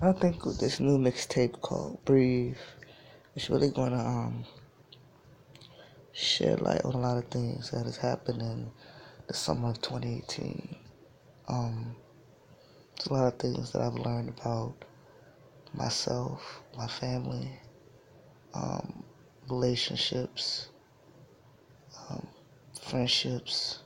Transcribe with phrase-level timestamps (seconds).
[0.00, 2.76] I think with this new mixtape called Breath,
[3.34, 4.44] it's really gonna um
[6.12, 8.70] shed light on a lot of things that has happened in
[9.26, 10.76] the summer of 2018.
[11.48, 11.96] Um,
[12.96, 14.84] there's a lot of things that I've learned about
[15.74, 17.50] myself, my family,
[18.54, 19.02] um,
[19.48, 20.68] relationships,
[22.08, 22.24] um,
[22.80, 23.80] friendships,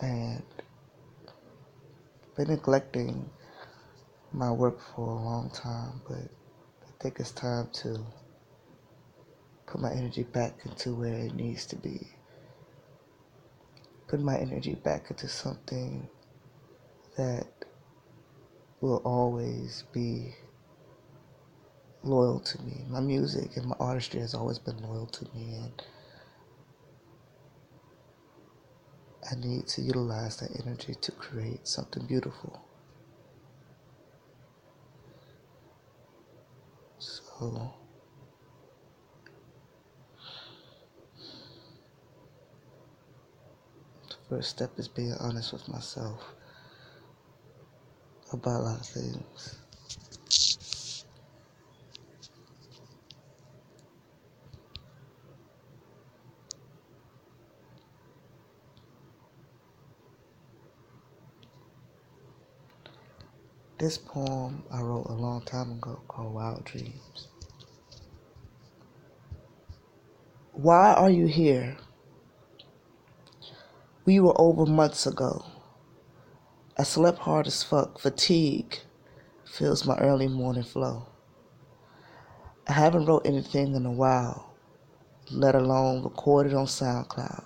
[0.00, 0.42] and
[2.36, 3.28] been neglecting
[4.32, 7.98] my work for a long time, but I think it's time to
[9.66, 12.08] put my energy back into where it needs to be.
[14.08, 16.08] Put my energy back into something
[17.16, 17.46] that
[18.80, 20.34] will always be
[22.02, 22.84] loyal to me.
[22.88, 25.82] My music and my artistry has always been loyal to me, and
[29.30, 32.67] I need to utilize that energy to create something beautiful.
[37.40, 37.70] The
[44.28, 46.34] first step is being honest with myself
[48.32, 49.58] about a lot of things.
[63.78, 67.28] This poem I wrote a long time ago called Wild Dreams.
[70.50, 71.76] Why are you here?
[74.04, 75.44] We were over months ago.
[76.76, 78.00] I slept hard as fuck.
[78.00, 78.80] Fatigue
[79.44, 81.06] fills my early morning flow.
[82.66, 84.56] I haven't wrote anything in a while,
[85.30, 87.44] let alone recorded on SoundCloud.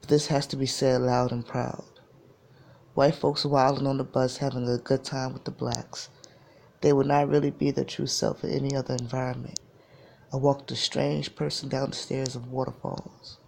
[0.00, 1.99] But this has to be said loud and proud.
[3.00, 6.10] White folks wilding on the bus having a good time with the blacks.
[6.82, 9.58] They would not really be their true self in any other environment.
[10.30, 13.38] I walked a strange person down the stairs of waterfalls.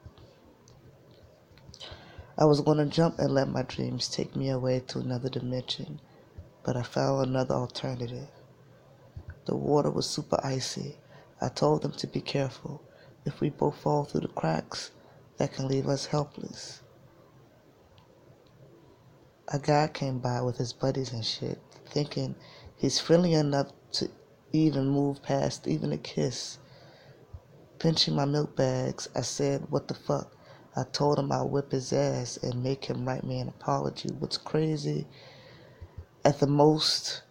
[2.39, 6.01] I was going to jump and let my dreams take me away to another dimension,
[6.63, 8.31] but I found another alternative.
[9.45, 10.97] The water was super icy.
[11.43, 12.81] I told them to be careful.
[13.27, 14.93] If we both fall through the cracks,
[15.37, 16.82] that can leave us helpless
[19.53, 22.35] a guy came by with his buddies and shit, thinking
[22.75, 24.09] he's friendly enough to
[24.51, 26.59] even move past even a kiss.
[27.79, 30.33] Pinching my milk bags, I said, What the fuck?
[30.75, 34.09] I told him I'd whip his ass and make him write me an apology.
[34.19, 35.07] What's crazy
[36.25, 37.23] at the most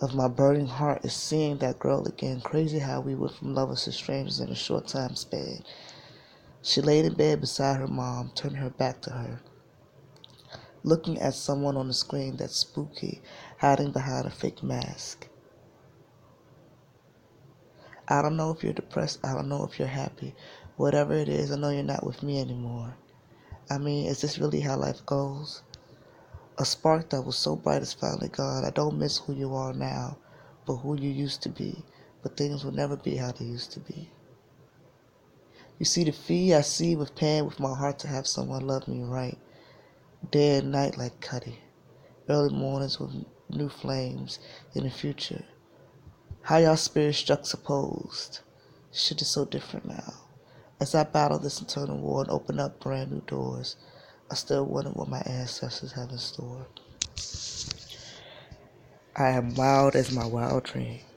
[0.00, 2.40] of my burning heart is seeing that girl again.
[2.42, 5.64] Crazy how we went from lovers to strangers in a short time span.
[6.62, 9.40] She laid in bed beside her mom, turned her back to her
[10.82, 13.20] looking at someone on the screen that's spooky,
[13.58, 15.28] hiding behind a fake mask.
[18.08, 19.20] I don't know if you're depressed.
[19.22, 20.34] I don't know if you're happy.
[20.76, 22.96] Whatever it is, I know you're not with me anymore.
[23.68, 25.62] I mean, is this really how life goes?
[26.56, 28.64] A spark that was so bright is finally gone.
[28.64, 30.16] I don't miss who you are now,
[30.66, 31.84] but who you used to be.
[32.22, 34.10] But things will never be how they used to be.
[35.78, 38.88] You see, the fee I see with pain with my heart to have someone love
[38.88, 39.38] me right.
[40.30, 41.56] Day and night like Cudi.
[42.28, 44.38] Early mornings with new flames
[44.74, 45.42] in the future.
[46.42, 48.40] How y'all spirits juxtaposed.
[48.92, 50.12] Shit is so different now.
[50.80, 53.76] As I battle this internal war and open up brand new doors,
[54.30, 56.66] I still wonder what my ancestors have in store.
[59.16, 61.07] I am wild as my wild dreams.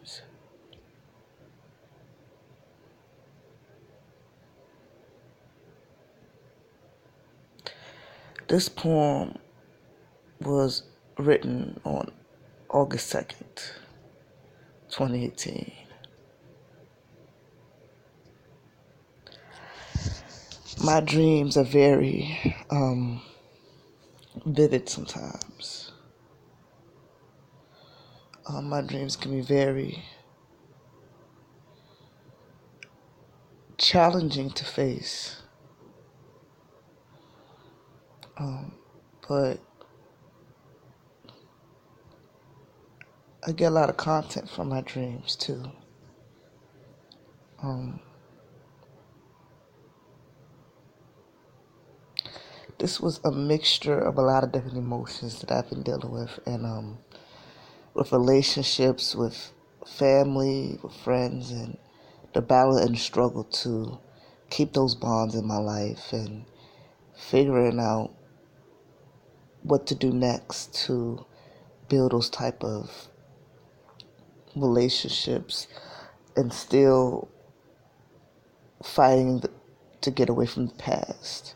[8.52, 9.38] This poem
[10.42, 10.84] was
[11.18, 12.12] written on
[12.70, 13.72] August 2nd,
[14.90, 15.72] 2018.
[20.84, 23.22] My dreams are very um,
[24.46, 25.94] vivid sometimes.
[28.46, 30.04] Uh, my dreams can be very
[33.78, 35.41] challenging to face.
[38.42, 38.72] Um,
[39.30, 39.60] but
[43.46, 45.64] I get a lot of content from my dreams too.
[47.62, 48.00] Um,
[52.80, 56.40] this was a mixture of a lot of different emotions that I've been dealing with,
[56.48, 56.98] and um,
[57.94, 59.52] with relationships, with
[59.86, 61.78] family, with friends, and
[62.34, 64.00] the battle and struggle to
[64.50, 66.46] keep those bonds in my life, and
[67.16, 68.16] figuring out
[69.64, 71.26] what to do next to
[71.90, 73.08] build those type of
[74.56, 75.68] relationships
[76.36, 77.30] and still
[78.84, 79.44] fighting
[80.02, 81.56] to get away from the past.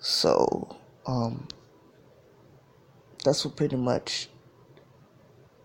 [0.00, 0.76] So,
[1.06, 1.46] um,
[3.24, 4.28] that's what pretty much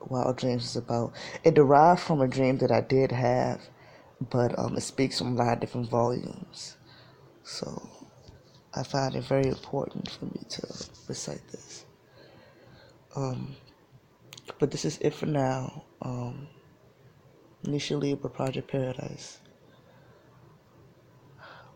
[0.07, 1.13] Wild Dreams is about.
[1.43, 3.61] It derived from a dream that I did have,
[4.29, 6.77] but um, it speaks from a lot of different volumes.
[7.43, 7.89] So,
[8.77, 10.67] I find it very important for me to
[11.07, 11.85] recite this.
[13.15, 13.55] Um,
[14.59, 15.83] but this is it for now.
[16.03, 16.47] Um,
[17.65, 19.39] Nisha Libra Project Paradise.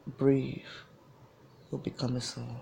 [0.05, 0.61] Breath
[1.71, 2.57] will be coming soon.